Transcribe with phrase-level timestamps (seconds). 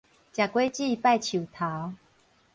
[0.03, 0.11] 食果子拜
[1.19, 1.93] 樹頭